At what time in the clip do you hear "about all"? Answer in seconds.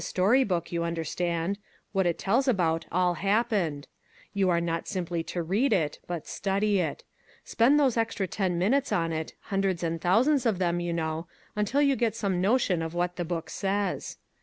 2.47-3.13